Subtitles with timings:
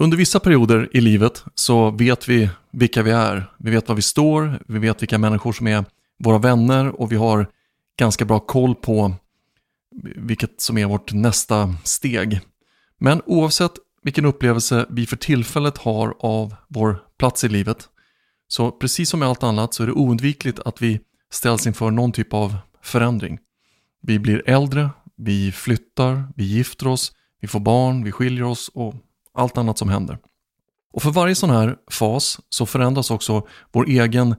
[0.00, 3.44] Under vissa perioder i livet så vet vi vilka vi är.
[3.58, 5.84] Vi vet var vi står, vi vet vilka människor som är
[6.18, 7.46] våra vänner och vi har
[7.98, 9.14] ganska bra koll på
[10.16, 12.40] vilket som är vårt nästa steg.
[12.98, 13.72] Men oavsett
[14.02, 17.88] vilken upplevelse vi för tillfället har av vår plats i livet
[18.48, 22.12] så precis som med allt annat så är det oundvikligt att vi ställs inför någon
[22.12, 23.38] typ av förändring.
[24.02, 28.94] Vi blir äldre, vi flyttar, vi gifter oss, vi får barn, vi skiljer oss och
[29.38, 30.18] allt annat som händer.
[30.92, 34.36] Och för varje sån här fas så förändras också vår egen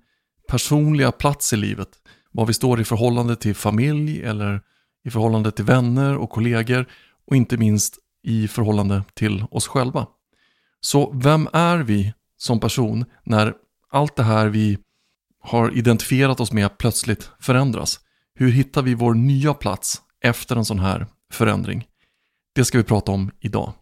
[0.48, 1.90] personliga plats i livet.
[2.31, 4.62] Var vi står i förhållande till familj eller
[5.05, 6.90] i förhållande till vänner och kollegor
[7.27, 10.07] och inte minst i förhållande till oss själva.
[10.81, 13.54] Så vem är vi som person när
[13.91, 14.77] allt det här vi
[15.41, 17.99] har identifierat oss med plötsligt förändras?
[18.34, 21.85] Hur hittar vi vår nya plats efter en sån här förändring?
[22.55, 23.73] Det ska vi prata om idag.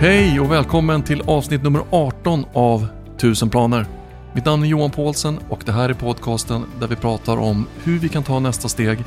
[0.00, 3.86] Hej och välkommen till avsnitt nummer 18 av 1000 planer.
[4.34, 7.98] Mitt namn är Johan Paulsen och det här är podcasten där vi pratar om hur
[7.98, 8.98] vi kan ta nästa steg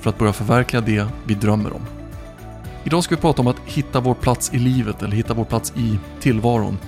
[0.00, 1.82] för att börja förverkliga det vi drömmer om.
[2.84, 5.72] Idag ska vi prata om att hitta vår plats i livet eller hitta vår plats
[5.76, 6.78] i tillvaron.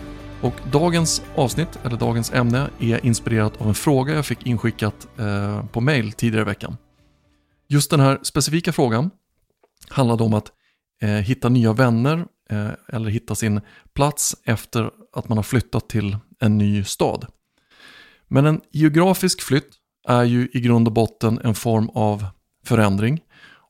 [0.40, 5.66] Och dagens avsnitt, eller dagens ämne, är inspirerat av en fråga jag fick inskickat eh,
[5.66, 6.76] på mail tidigare i veckan.
[7.68, 9.10] Just den här specifika frågan
[9.88, 10.52] handlade om att
[11.02, 13.60] eh, hitta nya vänner Eh, eller hitta sin
[13.94, 17.26] plats efter att man har flyttat till en ny stad.
[18.28, 19.70] Men en geografisk flytt
[20.08, 22.26] är ju i grund och botten en form av
[22.64, 23.20] förändring.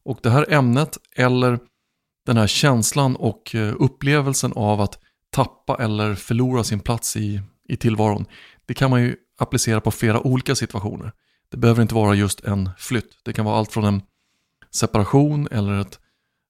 [0.04, 1.58] Och det här ämnet eller
[2.26, 4.98] den här känslan och eh, upplevelsen av att
[5.30, 8.24] tappa eller förlora sin plats i, i tillvaron.
[8.66, 11.12] Det kan man ju applicera på flera olika situationer.
[11.48, 13.18] Det behöver inte vara just en flytt.
[13.24, 14.02] Det kan vara allt från en
[14.70, 15.98] separation eller ett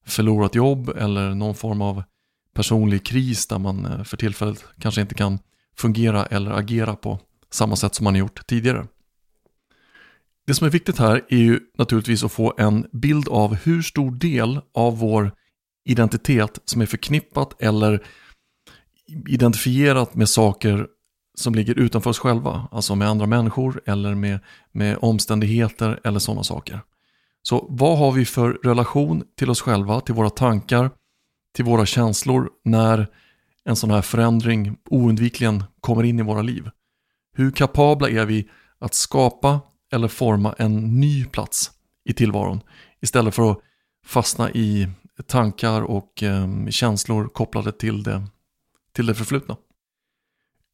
[0.06, 2.02] förlorat jobb eller någon form av
[2.56, 5.38] personlig kris där man eh, för tillfället kanske inte kan
[5.76, 7.18] fungera eller agera på
[7.50, 8.86] samma sätt som man har gjort tidigare.
[10.46, 14.10] Det som är viktigt här är ju naturligtvis att få en bild av hur stor
[14.10, 15.32] del av vår
[15.84, 18.02] identitet som är förknippat eller
[19.28, 20.86] identifierat med saker
[21.34, 24.40] som ligger utanför oss själva, alltså med andra människor eller med,
[24.72, 26.80] med omständigheter eller sådana saker.
[27.42, 30.90] Så vad har vi för relation till oss själva, till våra tankar,
[31.56, 33.08] till våra känslor när
[33.64, 36.70] en sån här förändring oundvikligen kommer in i våra liv?
[37.32, 39.60] Hur kapabla är vi att skapa
[39.92, 41.70] eller forma en ny plats
[42.04, 42.60] i tillvaron
[43.02, 43.58] istället för att
[44.06, 44.88] fastna i
[45.26, 48.26] tankar och eh, känslor kopplade till det,
[48.92, 49.56] till det förflutna.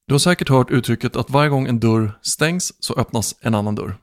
[0.06, 3.74] Du har säkert hört uttrycket att varje gång en dörr stängs så öppnas en annan
[3.74, 3.96] dörr.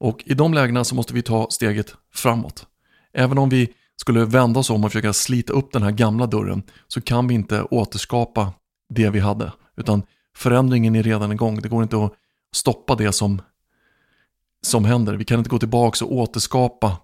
[0.00, 2.66] Och i de lägena så måste vi ta steget framåt.
[3.12, 6.62] Även om vi skulle vända oss om och försöka slita upp den här gamla dörren
[6.88, 8.52] så kan vi inte återskapa
[8.88, 9.52] det vi hade.
[9.76, 10.02] Utan
[10.36, 11.60] förändringen är redan igång.
[11.60, 12.12] Det går inte att
[12.54, 13.42] stoppa det som,
[14.62, 15.14] som händer.
[15.14, 16.96] Vi kan inte gå tillbaka och återskapa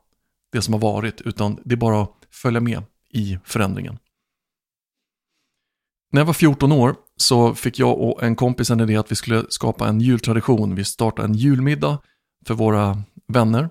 [0.53, 3.99] det som har varit utan det är bara att följa med i förändringen.
[6.13, 9.17] När jag var 14 år så fick jag och en kompis en idé att vi
[9.17, 10.75] skulle skapa en jultradition.
[10.75, 11.99] Vi startade en julmiddag
[12.47, 13.71] för våra vänner.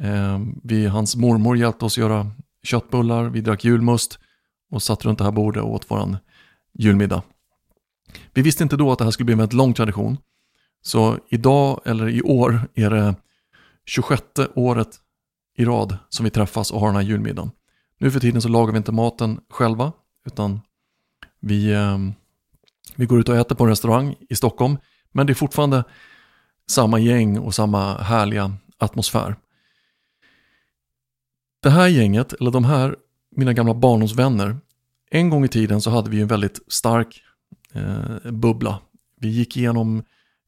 [0.00, 2.30] Eh, vi, hans mormor hjälpte oss göra
[2.64, 4.18] köttbullar, vi drack julmust
[4.70, 6.16] och satt runt det här bordet och åt våran
[6.72, 7.22] julmiddag.
[8.32, 10.18] Vi visste inte då att det här skulle bli en väldigt lång tradition.
[10.82, 13.14] Så idag, eller i år, är det
[13.84, 14.22] 26
[14.54, 15.00] året
[15.56, 17.50] i rad som vi träffas och har den här julmiddagen.
[17.98, 19.92] Nu för tiden så lagar vi inte maten själva,
[20.26, 20.60] utan
[21.40, 21.98] vi, eh,
[22.96, 24.78] vi går ut och äter på en restaurang i Stockholm.
[25.12, 25.84] Men det är fortfarande
[26.70, 29.36] samma gäng och samma härliga atmosfär.
[31.64, 32.96] Det här gänget, eller de här,
[33.36, 34.56] mina gamla barndomsvänner,
[35.10, 37.22] en gång i tiden så hade vi en väldigt stark
[37.72, 38.78] eh, bubbla.
[39.20, 40.02] Vi gick igenom,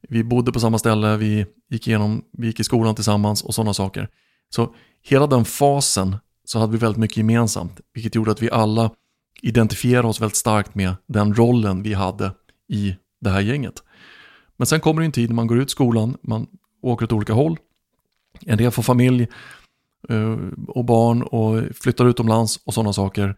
[0.08, 3.74] vi bodde på samma ställe, vi gick, igenom, vi gick i skolan tillsammans och sådana
[3.74, 4.08] saker.
[4.48, 8.90] Så hela den fasen så hade vi väldigt mycket gemensamt, vilket gjorde att vi alla
[9.42, 12.32] identifierade oss väldigt starkt med den rollen vi hade
[12.68, 13.82] i det här gänget.
[14.56, 16.46] Men sen kommer det en tid när man går ut skolan, man
[16.82, 17.58] åker åt olika håll.
[18.40, 19.28] En del får familj
[20.08, 20.36] Eh,
[20.68, 23.36] och barn och flyttar utomlands och sådana saker.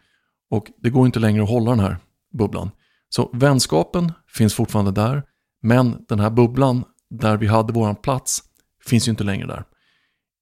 [0.50, 1.96] Och det går inte längre att hålla den här
[2.32, 2.70] bubblan.
[3.08, 5.22] Så vänskapen finns fortfarande där,
[5.62, 8.42] men den här bubblan där vi hade våran plats
[8.84, 9.64] finns ju inte längre där.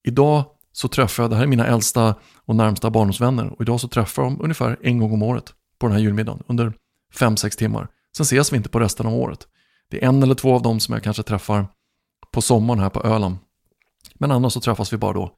[0.04, 2.14] Idag så träffar jag, det här är mina äldsta
[2.44, 5.86] och närmsta barndomsvänner och idag så träffar jag dem ungefär en gång om året på
[5.86, 6.72] den här julmiddagen under
[7.14, 7.88] 5-6 timmar.
[8.16, 9.46] Sen ses vi inte på resten av året.
[9.90, 11.66] Det är en eller två av dem som jag kanske träffar
[12.32, 13.36] på sommaren här på Öland.
[14.14, 15.32] Men annars så träffas vi bara då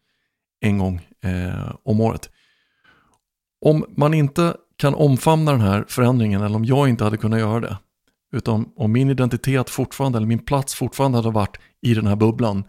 [0.60, 2.30] en gång eh, om året.
[3.60, 7.60] Om man inte kan omfamna den här förändringen eller om jag inte hade kunnat göra
[7.60, 7.78] det.
[8.32, 12.64] Utan om min identitet fortfarande eller min plats fortfarande hade varit i den här bubblan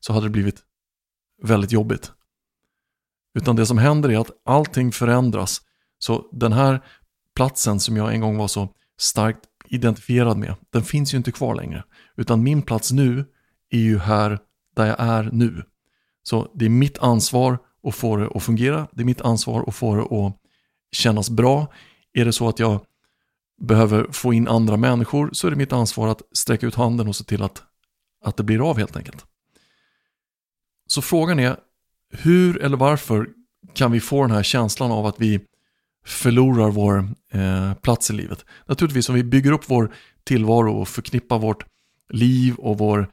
[0.00, 0.62] så hade det blivit
[1.42, 2.12] väldigt jobbigt.
[3.34, 5.60] Utan det som händer är att allting förändras.
[5.98, 6.84] Så den här
[7.34, 8.68] platsen som jag en gång var så
[8.98, 11.84] starkt identifierad med, den finns ju inte kvar längre.
[12.16, 13.24] Utan min plats nu
[13.70, 14.38] är ju här
[14.76, 15.62] där jag är nu.
[16.22, 18.88] Så det är mitt ansvar att få det att fungera.
[18.92, 20.36] Det är mitt ansvar att få det att
[20.92, 21.66] kännas bra.
[22.12, 22.80] Är det så att jag
[23.60, 27.16] behöver få in andra människor så är det mitt ansvar att sträcka ut handen och
[27.16, 27.62] se till att,
[28.24, 29.24] att det blir av helt enkelt.
[30.86, 31.56] Så frågan är,
[32.10, 33.28] hur eller varför
[33.74, 35.40] kan vi få den här känslan av att vi
[36.04, 38.44] förlorar vår eh, plats i livet?
[38.66, 39.94] Naturligtvis om vi bygger upp vår
[40.24, 41.66] tillvaro och förknippar vårt
[42.08, 43.06] liv och vår eh,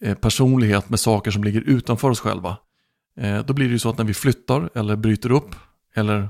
[0.00, 2.56] Eh, personlighet med saker som ligger utanför oss själva.
[3.20, 5.54] Eh, då blir det ju så att när vi flyttar eller bryter upp
[5.94, 6.28] eller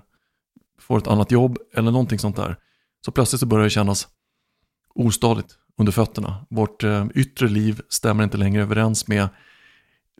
[0.80, 2.56] får ett annat jobb eller någonting sånt där.
[3.04, 4.08] Så plötsligt så börjar det kännas
[4.94, 6.46] ostadigt under fötterna.
[6.50, 9.28] Vårt eh, yttre liv stämmer inte längre överens med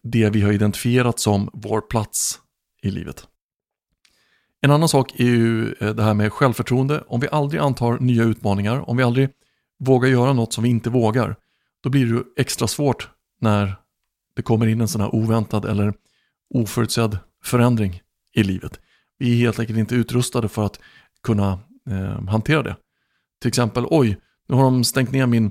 [0.03, 2.41] det vi har identifierat som vår plats
[2.83, 3.29] i livet.
[4.61, 7.05] En annan sak är ju det här med självförtroende.
[7.09, 9.29] Om vi aldrig antar nya utmaningar, om vi aldrig
[9.79, 11.37] vågar göra något som vi inte vågar,
[11.81, 13.09] då blir det extra svårt
[13.45, 13.77] när
[14.37, 15.95] det kommer in en sån här oväntad eller
[16.55, 18.01] oförutsedd förändring
[18.33, 18.81] i livet.
[19.19, 20.81] Vi är helt enkelt inte utrustade för att
[21.23, 21.59] kunna
[21.91, 22.77] eh, hantera det.
[23.41, 25.51] Till exempel, oj, nu har de stängt ner min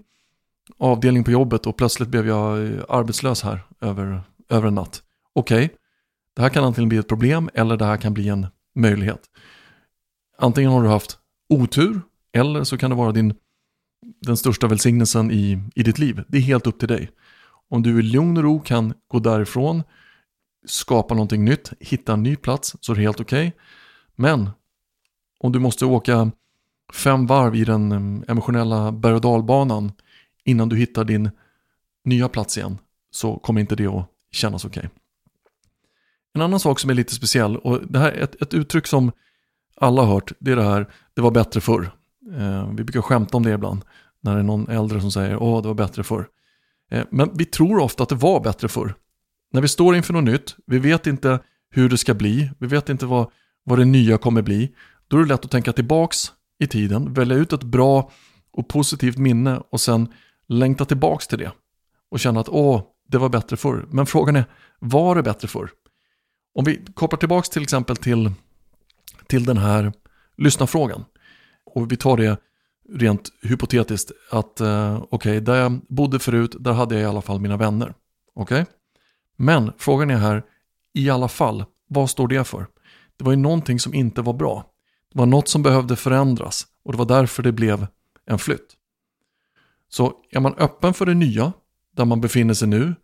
[0.78, 5.04] avdelning på jobbet och plötsligt blev jag eh, arbetslös här över, över en natt.
[5.34, 5.78] Okej, okay.
[6.36, 9.22] det här kan antingen bli ett problem eller det här kan bli en möjlighet.
[10.38, 11.18] Antingen har du haft
[11.50, 12.02] otur
[12.34, 13.34] eller så kan det vara din,
[14.22, 16.24] den största välsignelsen i, i ditt liv.
[16.28, 17.10] Det är helt upp till dig.
[17.74, 19.84] Om du i lugn och ro kan gå därifrån,
[20.66, 23.48] skapa någonting nytt, hitta en ny plats så är det helt okej.
[23.48, 23.60] Okay.
[24.16, 24.50] Men
[25.40, 26.32] om du måste åka
[26.94, 29.92] fem varv i den mm, emotionella berg och dalbanan
[30.44, 31.30] innan du hittar din
[32.04, 32.78] nya plats igen
[33.12, 34.80] så kommer inte det att kännas okej.
[34.80, 34.90] Okay.
[36.34, 39.12] En annan sak som är lite speciell och det här är ett, ett uttryck som
[39.76, 41.92] alla har hört, det är det här, det var bättre förr.
[42.38, 43.86] Eh, vi brukar skämta om det ibland
[44.22, 46.28] när det är någon äldre som säger åh det var bättre förr.
[46.94, 48.96] Eh, men vi tror ofta att det var bättre förr.
[49.52, 52.90] När vi står inför något nytt, vi vet inte hur det ska bli, vi vet
[52.90, 53.32] inte vad,
[53.64, 54.76] vad det nya kommer bli.
[55.08, 56.18] Då är det lätt att tänka tillbaks
[56.60, 58.12] i tiden, välja ut ett bra
[58.52, 60.08] och positivt minne och sen
[60.48, 61.52] längta tillbaks till det.
[62.12, 63.86] Och känna att åh, det var bättre förr.
[63.92, 64.46] Men frågan är,
[64.80, 65.70] var det bättre förr?
[66.56, 68.32] Om vi kopplar tillbaks till exempel till,
[69.28, 69.94] till den här
[70.38, 71.06] lyssnarfrågan.
[71.66, 72.38] Och vi tar det
[72.94, 77.22] rent hypotetiskt att eh, okej, okay, där jag bodde förut, där hade jag i alla
[77.22, 77.94] fall mina vänner.
[78.36, 78.62] Okej?
[78.62, 78.74] Okay?
[79.36, 80.44] Men frågan är här,
[80.94, 82.68] i alla fall, vad står det för?
[83.18, 84.66] Det var ju någonting som inte var bra.
[85.14, 87.88] Det var något som behövde förändras och det var därför det blev
[88.26, 88.74] en flytt.
[89.90, 91.54] Så är man öppen för det nya,
[91.96, 92.96] där man befinner sig nu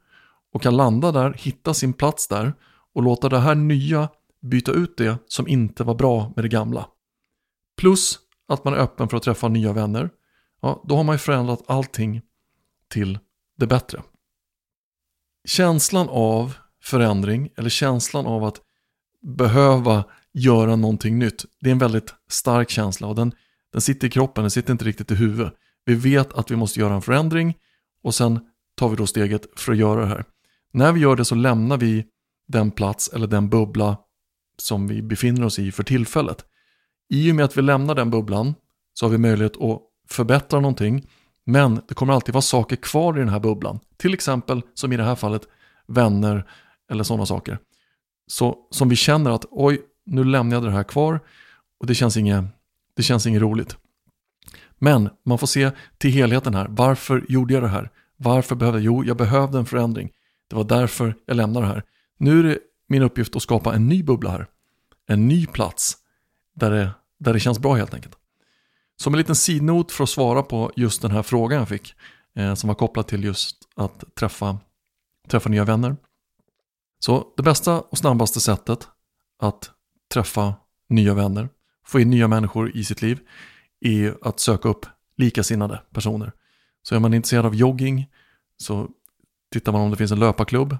[0.53, 2.53] och kan landa där, hitta sin plats där
[2.95, 4.09] och låta det här nya
[4.41, 6.85] byta ut det som inte var bra med det gamla.
[7.77, 8.19] Plus
[8.49, 10.09] att man är öppen för att träffa nya vänner.
[10.61, 12.21] Ja, då har man ju förändrat allting
[12.89, 13.19] till
[13.57, 14.03] det bättre.
[15.47, 16.53] Känslan av
[16.83, 18.61] förändring eller känslan av att
[19.21, 20.03] behöva
[20.33, 21.45] göra någonting nytt.
[21.61, 23.31] Det är en väldigt stark känsla och den,
[23.71, 25.53] den sitter i kroppen, den sitter inte riktigt i huvudet.
[25.85, 27.57] Vi vet att vi måste göra en förändring
[28.03, 28.39] och sen
[28.75, 30.25] tar vi då steget för att göra det här.
[30.71, 32.05] När vi gör det så lämnar vi
[32.47, 33.97] den plats eller den bubbla
[34.57, 36.45] som vi befinner oss i för tillfället.
[37.09, 38.55] I och med att vi lämnar den bubblan
[38.93, 41.07] så har vi möjlighet att förbättra någonting
[41.45, 43.79] men det kommer alltid vara saker kvar i den här bubblan.
[43.97, 45.41] Till exempel som i det här fallet
[45.87, 46.47] vänner
[46.91, 47.59] eller sådana saker.
[48.27, 51.19] Så som vi känner att oj, nu lämnar jag det här kvar
[51.79, 52.45] och det känns inget,
[52.95, 53.77] det känns inget roligt.
[54.77, 56.67] Men man får se till helheten här.
[56.69, 57.89] Varför gjorde jag det här?
[58.17, 58.85] Varför behövde jag?
[58.85, 60.09] Jo, jag behövde en förändring.
[60.49, 61.83] Det var därför jag lämnade det här.
[62.17, 64.47] Nu är det min uppgift att skapa en ny bubbla här.
[65.07, 65.97] En ny plats
[66.55, 68.15] där det, där det känns bra helt enkelt.
[68.95, 71.95] Som en liten sidnot för att svara på just den här frågan jag fick.
[72.35, 74.57] Eh, som var kopplad till just att träffa,
[75.27, 75.97] träffa nya vänner.
[76.99, 78.87] Så det bästa och snabbaste sättet
[79.39, 79.71] att
[80.13, 80.53] träffa
[80.89, 81.49] nya vänner,
[81.85, 83.19] få in nya människor i sitt liv,
[83.79, 84.85] är att söka upp
[85.17, 86.31] likasinnade personer.
[86.83, 88.07] Så är man intresserad av jogging
[88.57, 88.89] så
[89.51, 90.77] tittar man om det finns en löparklubb.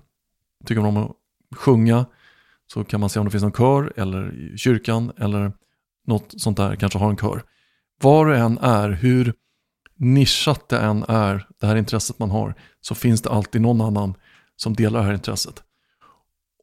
[0.66, 1.16] Tycker man om att
[1.58, 2.06] sjunga
[2.68, 5.54] så kan man se om det finns någon kör eller i kyrkan eller
[6.08, 7.44] något sånt där, kanske har en kör.
[8.02, 9.34] Var det än är, hur
[9.96, 14.14] nischat det än är, det här intresset man har, så finns det alltid någon annan
[14.56, 15.64] som delar det här intresset.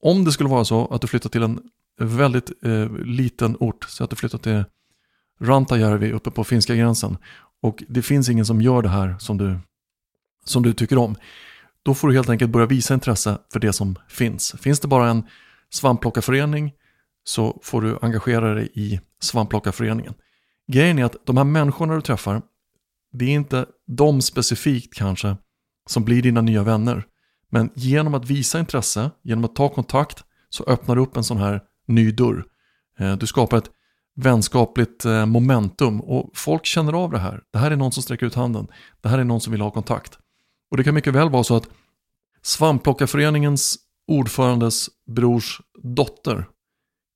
[0.02, 1.60] Om det skulle vara så att du flyttar till en
[2.00, 4.64] väldigt eh, liten ort, så att du flyttar till
[5.40, 7.16] Rantajärvi uppe på finska gränsen
[7.62, 9.58] och det finns ingen som gör det här som du,
[10.44, 11.16] som du tycker om.
[11.82, 14.54] Då får du helt enkelt börja visa intresse för det som finns.
[14.60, 15.22] Finns det bara en
[15.70, 16.72] svampplockarförening
[17.28, 20.14] så får du engagera dig i svampplockarföreningen.
[20.72, 22.42] Grejen är att de här människorna du träffar,
[23.12, 25.36] det är inte de specifikt kanske
[25.88, 27.04] som blir dina nya vänner.
[27.50, 31.36] Men genom att visa intresse, genom att ta kontakt, så öppnar du upp en sån
[31.36, 32.44] här ny dörr.
[32.98, 33.70] Eh, du skapar ett
[34.16, 37.42] vänskapligt eh, momentum och folk känner av det här.
[37.52, 38.66] Det här är någon som sträcker ut handen.
[39.00, 40.18] Det här är någon som vill ha kontakt.
[40.70, 41.68] Och det kan mycket väl vara så att
[42.42, 46.46] Svampplockarföreningens ordförandes brors dotter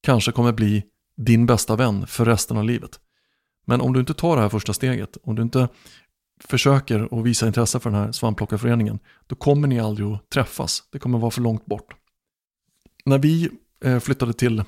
[0.00, 0.82] kanske kommer bli
[1.16, 3.00] din bästa vän för resten av livet.
[3.66, 5.68] Men om du inte tar det här första steget, om du inte
[6.44, 10.82] försöker att visa intresse för den här svampplockarföreningen, då kommer ni aldrig att träffas.
[10.92, 11.94] Det kommer vara för långt bort.
[13.04, 13.50] När vi
[13.84, 14.64] eh, flyttade till,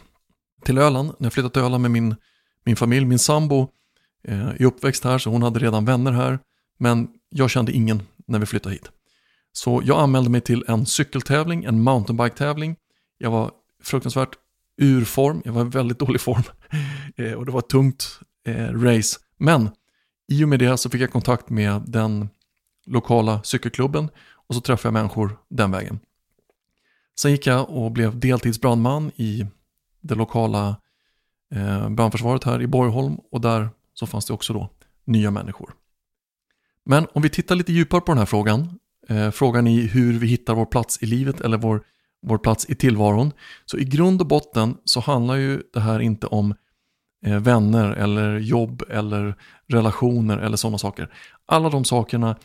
[0.64, 2.16] till Öland, när jag flyttade till Öland med min,
[2.64, 3.68] min familj, min sambo
[4.28, 6.38] eh, är uppväxt här så hon hade redan vänner här,
[6.78, 8.90] men jag kände ingen när vi flyttade hit.
[9.52, 12.76] Så jag anmälde mig till en cykeltävling, en mountainbike-tävling.
[13.18, 13.50] Jag var
[13.82, 14.36] fruktansvärt
[14.76, 16.42] ur form, jag var i väldigt dålig form
[17.16, 19.18] eh, och det var ett tungt eh, race.
[19.38, 19.70] Men
[20.32, 22.28] i och med det så fick jag kontakt med den
[22.86, 24.08] lokala cykelklubben
[24.48, 25.98] och så träffade jag människor den vägen.
[27.20, 29.46] Sen gick jag och blev deltidsbrandman i
[30.00, 30.76] det lokala
[31.54, 34.70] eh, brandförsvaret här i Borgholm och där så fanns det också då
[35.04, 35.74] nya människor.
[36.84, 40.26] Men om vi tittar lite djupare på den här frågan, eh, frågan i hur vi
[40.26, 41.84] hittar vår plats i livet eller vår,
[42.22, 43.32] vår plats i tillvaron.
[43.64, 46.54] Så i grund och botten så handlar ju det här inte om
[47.26, 49.34] eh, vänner eller jobb eller
[49.68, 51.14] relationer eller sådana saker.
[51.46, 52.36] Alla de sakerna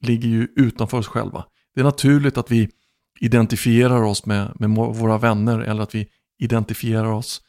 [0.00, 1.44] ligger ju utanför oss själva.
[1.74, 2.68] Det är naturligt att vi
[3.20, 7.42] identifierar oss med, med våra vänner eller att vi identifierar oss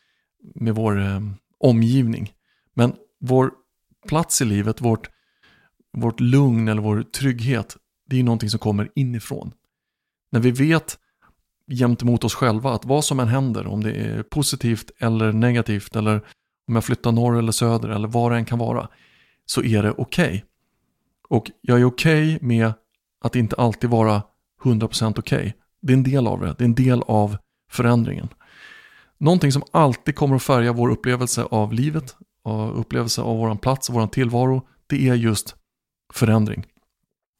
[0.55, 1.19] med vår eh,
[1.59, 2.33] omgivning.
[2.73, 3.51] Men vår
[4.07, 5.09] plats i livet, vårt,
[5.97, 7.77] vårt lugn eller vår trygghet,
[8.09, 9.51] det är någonting som kommer inifrån.
[10.31, 10.97] När vi vet
[11.71, 16.21] gentemot oss själva att vad som än händer, om det är positivt eller negativt eller
[16.67, 18.87] om jag flyttar norr eller söder eller vad det än kan vara,
[19.45, 20.27] så är det okej.
[20.27, 20.41] Okay.
[21.29, 22.73] Och jag är okej okay med
[23.23, 24.21] att inte alltid vara
[24.63, 25.37] 100% okej.
[25.37, 25.53] Okay.
[25.81, 27.37] Det är en del av det, det är en del av
[27.71, 28.29] förändringen.
[29.17, 33.89] Någonting som alltid kommer att färga vår upplevelse av livet, och upplevelse av vår plats
[33.89, 35.55] och vår tillvaro, det är just
[36.13, 36.65] förändring.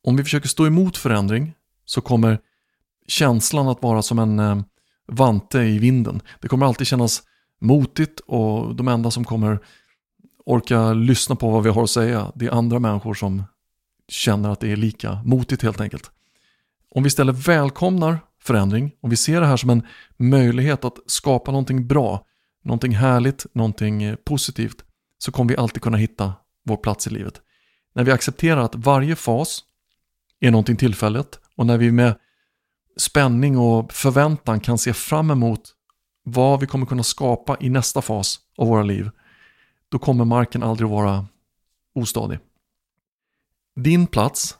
[0.03, 1.53] Om vi försöker stå emot förändring
[1.85, 2.39] så kommer
[3.07, 4.61] känslan att vara som en eh,
[5.07, 6.21] vante i vinden.
[6.41, 7.23] Det kommer alltid kännas
[7.61, 9.59] motigt och de enda som kommer
[10.45, 13.43] orka lyssna på vad vi har att säga, det är andra människor som
[14.07, 16.11] känner att det är lika motigt helt enkelt.
[16.89, 19.83] Om vi istället välkomnar förändring, om vi ser det här som en
[20.17, 22.25] möjlighet att skapa någonting bra,
[22.63, 24.83] någonting härligt, någonting eh, positivt,
[25.17, 26.33] så kommer vi alltid kunna hitta
[26.65, 27.41] vår plats i livet.
[27.95, 29.63] När vi accepterar att varje fas
[30.39, 32.15] är någonting tillfälligt och när vi med
[32.97, 35.73] spänning och förväntan kan se fram emot
[36.23, 39.09] vad vi kommer kunna skapa i nästa fas av våra liv,
[39.89, 41.27] då kommer marken aldrig vara
[41.95, 42.39] ostadig.
[43.75, 44.57] Din plats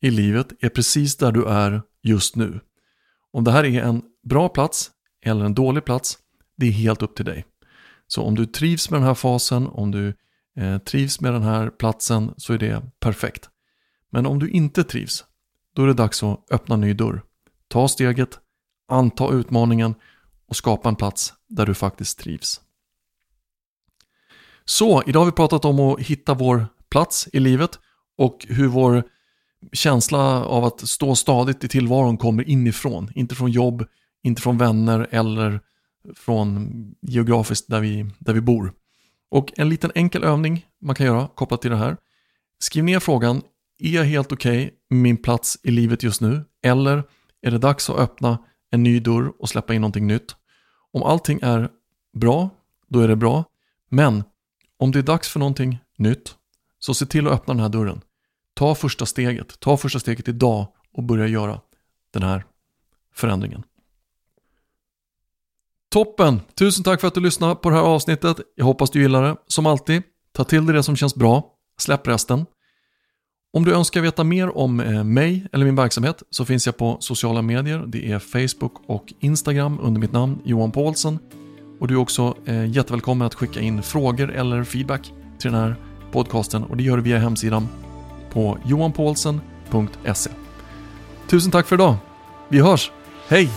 [0.00, 2.60] i livet är precis där du är just nu.
[3.32, 4.90] Om det här är en bra plats
[5.24, 6.18] eller en dålig plats,
[6.56, 7.44] det är helt upp till dig.
[8.06, 10.14] Så om du trivs med den här fasen, om du
[10.56, 13.48] eh, trivs med den här platsen så är det perfekt.
[14.10, 15.24] Men om du inte trivs,
[15.74, 17.22] då är det dags att öppna ny dörr.
[17.72, 18.38] Ta steget,
[18.88, 19.94] anta utmaningen
[20.48, 22.60] och skapa en plats där du faktiskt trivs.
[24.64, 27.78] Så, idag har vi pratat om att hitta vår plats i livet
[28.18, 29.02] och hur vår
[29.72, 33.10] känsla av att stå stadigt i tillvaron kommer inifrån.
[33.14, 33.84] Inte från jobb,
[34.22, 35.60] inte från vänner eller
[36.14, 38.72] från geografiskt där vi, där vi bor.
[39.30, 41.96] Och en liten enkel övning man kan göra kopplat till det här.
[42.58, 43.42] Skriv ner frågan,
[43.78, 46.44] är jag helt okej okay med min plats i livet just nu?
[46.62, 47.04] Eller
[47.42, 48.38] är det dags att öppna
[48.70, 50.36] en ny dörr och släppa in någonting nytt?
[50.92, 51.68] Om allting är
[52.16, 52.50] bra,
[52.88, 53.44] då är det bra.
[53.88, 54.24] Men
[54.76, 56.34] om det är dags för någonting nytt,
[56.78, 58.00] så se till att öppna den här dörren.
[58.54, 61.60] Ta första steget, ta första steget idag och börja göra
[62.10, 62.44] den här
[63.14, 63.62] förändringen.
[65.90, 66.40] Toppen!
[66.54, 68.36] Tusen tack för att du lyssnade på det här avsnittet.
[68.54, 69.36] Jag hoppas du gillar det.
[69.46, 71.54] Som alltid, ta till dig det som känns bra.
[71.78, 72.46] Släpp resten.
[73.54, 76.96] Om du önskar veta mer om eh, mig eller min verksamhet så finns jag på
[77.00, 77.84] sociala medier.
[77.86, 81.18] Det är Facebook och Instagram under mitt namn Johan Paulsen.
[81.80, 85.76] Och du är också eh, jättevälkommen att skicka in frågor eller feedback till den här
[86.12, 87.68] podcasten och det gör du via hemsidan
[88.32, 90.30] på johanpaulsen.se.
[91.28, 91.96] Tusen tack för idag.
[92.48, 92.90] Vi hörs.
[93.28, 93.50] Hej!